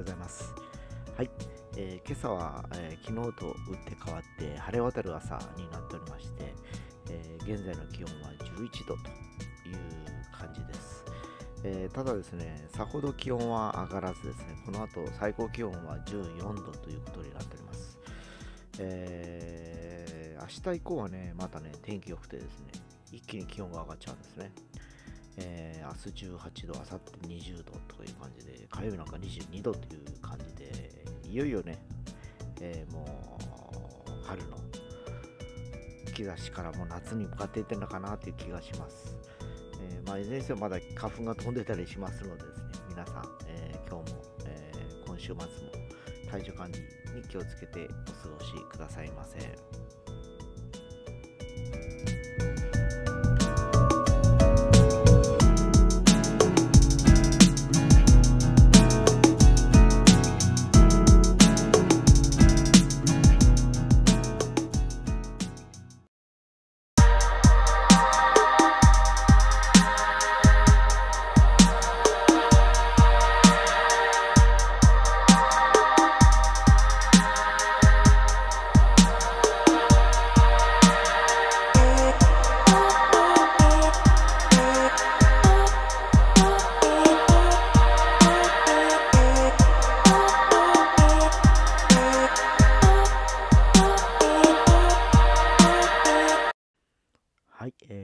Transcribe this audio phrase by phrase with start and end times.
[0.00, 0.54] ございます
[1.16, 1.30] はい、
[1.76, 3.54] えー、今朝は、えー、昨日と打っ
[3.84, 6.54] て変わって晴れ渡る朝になっておりまして、
[7.10, 9.10] え現在の気温は11度と
[9.68, 9.76] いう
[10.32, 11.04] 感じです
[11.62, 17.98] えー、ただですね、さほど気温は上がらずですね、この後最高気温は14度ということになっております。
[18.78, 22.72] えー、明日以降はね、またね、天気良くてですね、
[23.12, 24.52] 一気に気温が上がっちゃうんですね。
[25.90, 31.78] 明日18度、明後日20度という感じで、火曜日なんか22度という感じで、いよいよね、
[32.60, 33.38] えー、も
[34.06, 34.56] う春の
[36.12, 39.16] 兆しからもう夏に向かっていってるのかなという気がします。
[39.82, 45.44] えー、まあ、いずれにせよまだ花粉が飛んでたりしますのでですね、皆さん、えー、今日も、えー、今週末も
[46.30, 46.78] 体調管理
[47.20, 49.38] に気をつけてお過ごしくださいませ。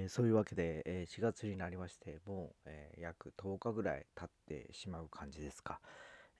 [0.07, 5.81] ー、そういうわけで、えー、4月になりまして、もう、え、約10日ぐらい経ってしまう感じですか。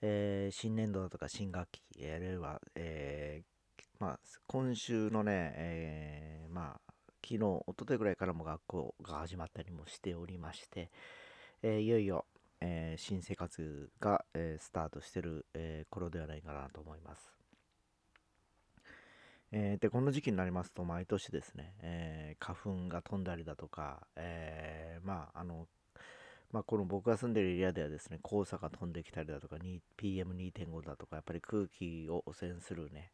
[0.01, 3.41] え新年度だとか新学期、あるいは、え
[3.99, 10.91] まあ、今週のね、えまあ、昨日、一昨日ぐらいからも学校が始まったりもしておりまして、
[11.63, 12.25] えいよいよ、
[12.61, 17.36] え新生活が、えスタートしてる、え頃ではないかなと思います。
[19.51, 25.67] えー、で、この時期になりますと、毎年ですね、えー、花粉が飛んだりだとか、えー、まあ、あの、
[26.51, 29.57] まあ、この僕が住んでるエリアではですね、黄砂が飛んできたりだとか、
[29.97, 33.11] PM2.5 だとか、やっぱり空気を汚染するね、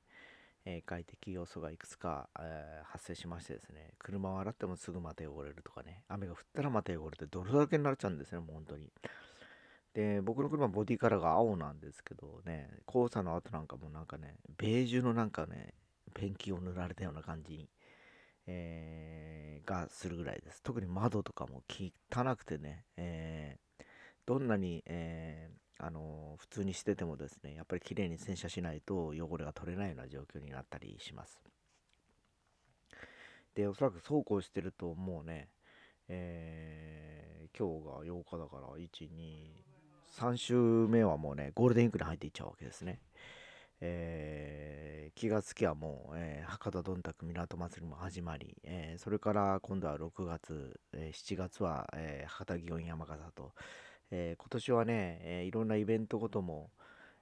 [0.66, 8.92] えー、快適要素がいくつか、えー、発生しましてですね、車を洗ってもすぐまた汚れるとかね、雨が降ったらまた汚れて泥だけになっちゃうんですね、もう本当に。
[9.94, 15.74] で、僕の車ボディカラーが青なんですけどね、黄砂の後なんかもなんかね、ベージュのなんかね、
[16.14, 17.70] ペンキを塗られたような感じに、
[18.48, 20.62] えー、がするぐらいです。
[20.64, 23.84] 特に窓とかも汚くてね、えー、
[24.26, 31.40] どんなに、えー、あの普通にしててもですね、やっぱり綺麗に洗車しないと汚れが取れないような状況になったりします。
[33.56, 35.50] で、おそらくそうこうしてるともうね、
[36.08, 39.64] えー、今日が8日だから、1、2、
[40.18, 43.00] 3週目はもうね、ゴールデンウィークに入っていっちゃうわけですね。
[43.86, 53.52] えー、気がつきはもう、えー、博多どんたく港祭りも始まり、えー、それから今度は6月、え7月は、え博多祇園山笠と、
[54.10, 56.72] え今年はね、えいろんなイベントごとも、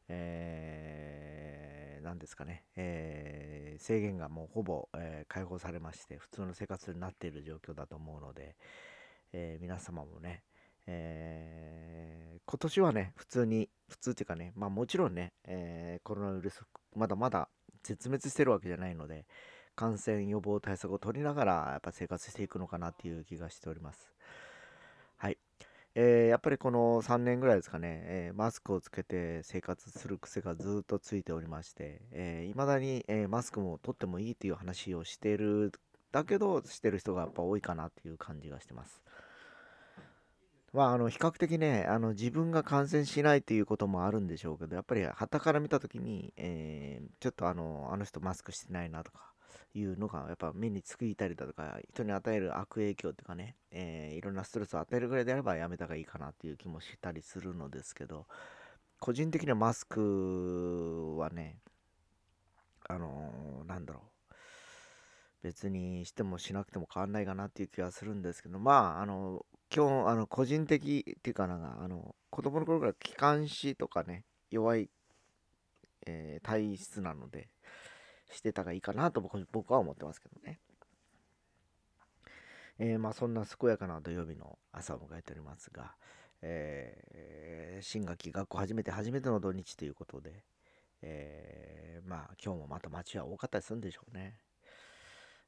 [0.07, 8.55] えー、ですかね、え制限がもうほぼ、え解放されまして、普通の生活になっている状況だと思うので、
[9.33, 10.43] え皆様もね、
[10.87, 16.61] えー、今年はね、普通に、普通っていうかね、まあもちろんね、えー、コロナウイルス、
[16.95, 17.49] まだまだ
[17.83, 19.25] 絶滅してるわけじゃないので、
[19.75, 24.13] 感染予防対策を取りながら、やっぱ生活していくのかなっていう気がしております。
[25.17, 25.37] はい。
[25.93, 35.73] えー、やっぱりこの3年ぐらいですかね、えー、マスクをつけて生活する癖がずっとついておりまして、えー、未だに、えー、マスクも取ってもいいという話をしている、
[36.13, 39.01] だけど、してる人がやっぱ多いかなっていう感じがしてます。
[40.73, 49.19] まあ、あの比較的ねあの自分が感染しないっていうこともあるんでしょうけどやっぱり旗から見た時に、えー、ちょっとあのあの人マスクしてないなとか
[49.73, 58.25] いうのがやっぱ目につくいたりだとか人に与える悪影響っていうかね、えー、いろんなストレスを与えるぐらいであればやめた方がいいかなっていう気もしたりするのですけど
[58.99, 61.57] 個人的にはマスクはね
[62.87, 64.11] あのー、なんだろう。
[65.43, 74.89] 別にしてもしなくても変わんないかなっていう気はするんですけどまああの今日、あの、個人的っていうかなんか、あの、子供の頃から気管支とかね、弱い、
[76.05, 77.49] えー、体質なので、
[78.31, 80.59] してたがいいかなと僕僕は思ってますけどね。
[82.79, 85.95] えー、まあそんな健やかな土曜日の朝を迎えておりますが、
[86.41, 90.43] えー、新学期学校初めて初めての土日ということで、
[91.01, 94.37] えー、まあ今日もまた街は多かったりするんでしょうね。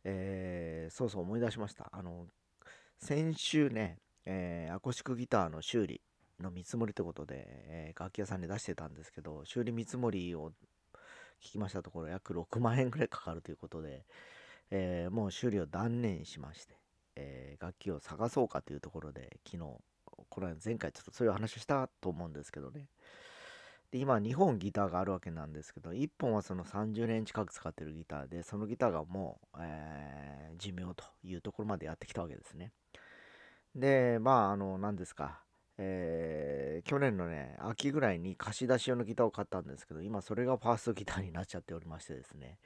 [0.04, 1.90] えー、そうそう思い出しました。
[1.92, 2.28] あの、
[2.98, 6.02] 先週ね、えー、アコースティックギターの修理
[6.40, 10.52] の見積もりということで、えー、楽器屋さんに出してたんですけど、修理見積もりを
[11.42, 14.06] 聞きましたところ、約6万円くらいかかるということで、
[14.72, 16.76] えー、もう修理を断念しまして、
[17.16, 19.78] え楽器を探そうかというところで、昨日、
[20.30, 22.88] これ前回ちょっとそういう話をしたと思うんですけどね。
[23.92, 32.72] で、今2本ギターがあるわけなんですけど、1本はその30年近く使ってるギターで、そのギターがもう、えー、寿命というところまでやってきたわけですね。
[33.76, 35.40] で、まあ、あの、何ですか、
[35.78, 42.60] えー、去年のね、秋ぐらいに貸し出し用のギターを買ったんですけど、今それがファーストギターになっちゃっておりましてですね、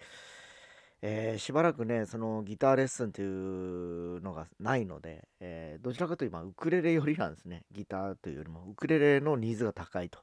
[1.01, 7.63] えー、しばらくね、そのギターレッスンというのがないので、えー、どちらかというと今、ウクレレ寄りなんですね。
[7.71, 10.19] ギターというよりも、ウクレレのニーズが高いと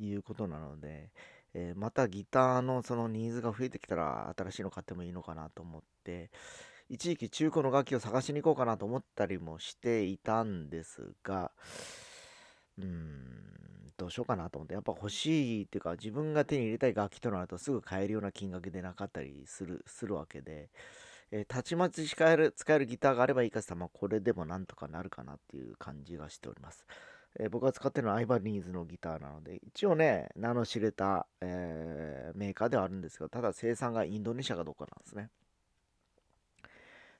[0.00, 1.10] いうことなので、
[1.54, 6.30] えー、またギターのそのニーズが増えてきたら新しいの買ってもいいのかなと思って、
[6.90, 11.52] 一時期中古の楽器を探しに行こうかなと思ったりもしていたんですが、
[12.78, 20.70] うーん、どうしようかなと思って、やっぱ欲しいっていうか、自分が手に入れたい楽器となるとすぐ買えるような金額でなかったりする、するわけで、
[21.30, 26.86] えー、たちまち使える、使えるギターがあればいいかって言ったら、まあ、これでもなんとかなるかなっていう感じがしております。
[27.38, 35.28] えー、僕が使ってるのはアイバニーズのギターなので、一応ね、名の知れた、えー、メーカーではあるんですけど、ただ生産がインドネシアかどうかなんですね。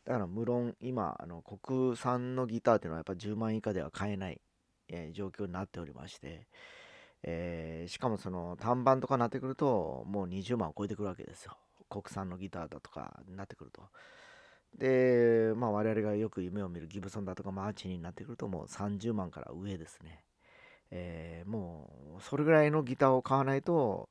[0.08, 4.40] だから無論今、あの国産のギターっていうのはやっぱ10万以下では買えない、
[4.88, 6.46] えー、状況になっておりまして、
[7.22, 11.58] えー、しかもその単板とかになってくるともう20万を超えてくるわけですよ。
[11.90, 13.82] 国産のギターだとかになってくると。
[14.78, 20.24] で、まあ我々がよく夢を見るギブソンだとかマーチになってくるともう30万から上ですね。
[20.90, 24.08] えー、もうそれぐらいのギターを買わないと、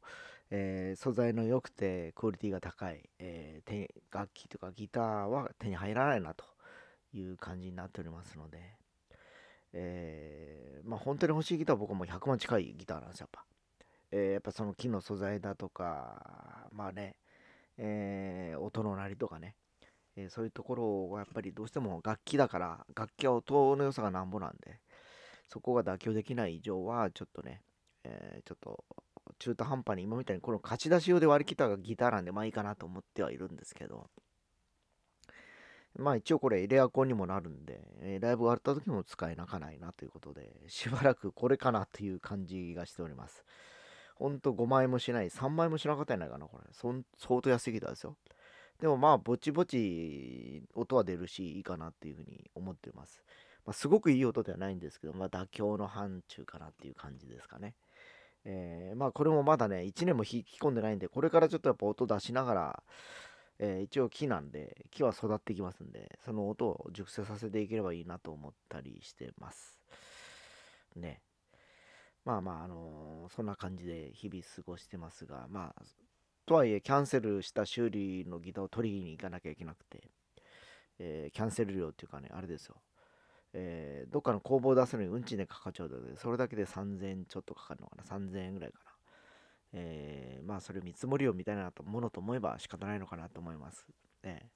[0.50, 6.46] えー、素材の良くてクオリティが高い、えー、楽器とかギターは手に入らないなと
[7.14, 8.78] いう感じになっておりますので、
[9.74, 13.46] えー、まあ本当に欲しいギターは僕も100万近いギターなんですよ、やっぱ。
[14.12, 17.16] え、やっぱその木の素材だとか、まあね、
[17.78, 19.56] え、音の鳴りとかね、
[20.16, 24.80] え、そういうところはやっぱりどうしても楽器だから、楽器は音の良さがなんぼなんで、
[25.50, 27.62] そこが妥協できない以上は、ちょっとね、
[28.04, 28.84] え、ちょっと
[29.40, 34.10] 中途半端に今みたいにこの勝ち出し用で割り切ったがギターなんでまあいいかなと思ってはいるんですけど、
[35.98, 43.44] まあ一応これエアコンにもなるんで、え、ライブがあった時も使えなかないなということで、しばらくこれかなという感じがしております。
[44.16, 46.66] ほんと5万円もしない、3万円もしなかったんじゃないかな、これ。
[46.72, 48.16] そん相当安いギターですよ。
[48.80, 53.24] でもまあ、ぼちぼち音は出るし、いいかなっていうふうに思ってます。
[53.66, 57.76] まあ、すごくいい音ではないんですけど、まあ、妥協の範疇かなっていう感じですかね。
[58.50, 62.84] えー、まあこれもまだね、1年も引き込んでないんで、これからちょっとやっぱ音出しながら、
[63.60, 69.82] えー、一応木なんで、木は育っていきますんで、その音を熟成させていければいいなと思ったりしてます。
[70.96, 71.22] ね。
[72.24, 75.84] まあまあ、あのー、そんな感じで日々過ごしてますが、まあ、
[76.46, 80.10] とはいえ、キャンセルした修理のギターを取りに行かなきゃいけなくて、
[81.00, 82.78] えー、キャンセル料っていうかね、あれですよ。
[83.54, 88.92] えー、どっかの工房を出すのに運賃でかかっちゃうので、それだけで3000円ちょっとかかるのかな、3000円ぐらいかな。
[89.74, 93.86] えー、まあ、それ見積もりをみたいなものと思えば仕方ないのかなと思います。
[94.24, 94.50] ね、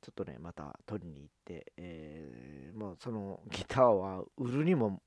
[0.00, 5.02] ちょっとね、また取りに行って、えー、もうそのギターは売るにも、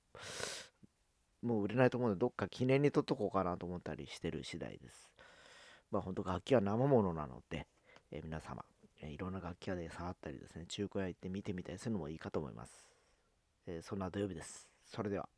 [1.41, 5.09] もう売れないと思うので、どっか記念に取っとこうかなと思ったりしてる次第です。
[5.91, 7.67] まあ、本当楽器は生ものなので、
[8.11, 8.63] えー、皆様、
[9.01, 12.90] え、いろんな楽器屋で触ったりですね、中古屋行って見てみたりするのもいいかと思います。
[13.67, 14.67] えー、そんな土曜日です。
[14.85, 15.29] それでは。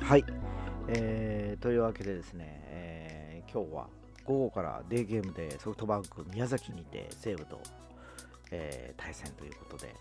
[0.00, 0.24] はい、
[0.88, 3.88] えー、というわけでですね、えー、今日は
[4.24, 7.60] 午後からデーゲームでソフトバンク宮崎にて西武と
[8.54, 9.94] えー、対戦ということで、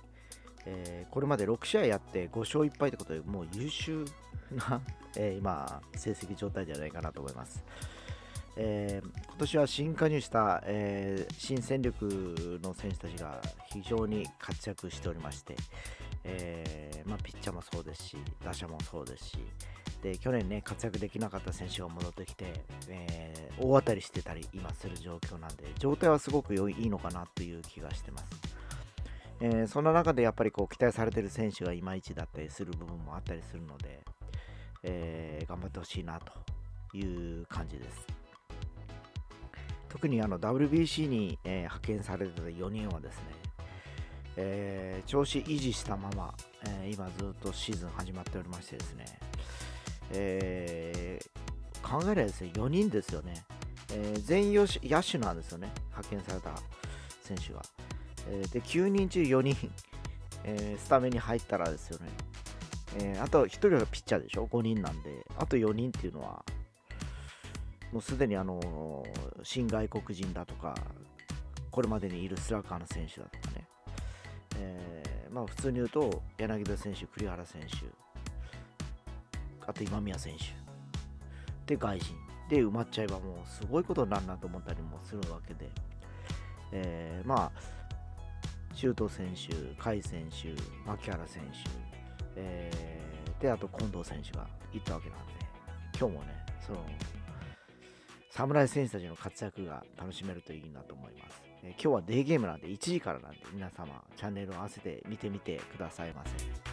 [0.65, 4.05] えー、これまで6試合やって5勝1敗ということで、もう優秀
[4.51, 4.81] な、
[5.17, 7.63] え、今、成績状態じゃないかなと思います。
[8.55, 13.41] えー、今年は新加入した、えー、新戦力の選手たちが
[13.72, 15.55] 非常に活躍しておりまして、
[16.24, 19.38] えー、まあ、ピッチャーもそうですし、打者もそうですし、
[20.03, 28.25] で去年ね、活躍できなかった選手が戻ってきて、えー、大当たりしてたり今する状況なんで、状態はすごく良いいいのかなという気がしてます。
[29.39, 34.03] えー、そんな中でやっぱりこう期待されてる選手がいまいちだったりする部分もあったりするので、
[34.83, 38.05] えー、頑張ってほしいなという感じです。
[39.88, 43.24] 特にあの WBC に、え、派遣されてた4人はですね、
[44.36, 46.33] えー、調子維持したまま、
[46.65, 49.05] えー、今ずっとシーズン始まっておりましてですね、
[50.12, 53.45] えー、考えればですね、4人ですよね。
[53.91, 56.51] えー、全員野手なんですよね、派遣された
[57.22, 57.62] 選手が。
[58.29, 59.72] えー、で、9人中4人、
[60.43, 62.07] えー、スタメンに入ったらですよね、
[63.00, 66.43] えー、あと1人がピッチャーでしょ、5人なんで、あと4人っていうのは、
[67.91, 69.05] もうすでにあのー、
[69.43, 70.75] 新外国人だとか、
[71.69, 73.67] これまでにいるスラッガーの選手だとかね、
[74.57, 77.67] えー、まあ普通に言うと、柳田選手、栗原選手、
[79.67, 80.43] あと今宮選手、
[81.65, 82.15] で外人、
[82.50, 85.70] で埋まっちゃえばもうすごいことになるなと思ったりもするわけで、
[86.72, 87.62] えー、まあ、
[88.74, 90.50] 周東選手、甲斐選手、
[90.89, 91.58] 牧原選手、
[92.36, 95.34] えー、で、あと近藤選手がいったわけなんで、
[95.98, 96.79] 今日もね、その、
[98.29, 101.41] 侍選手たちの活躍が楽しめるといいなと思います。
[101.63, 106.72] えー、今日はデーゲームなんで1時からなんで皆様チャンネルを合わせて見てみてくださいませ。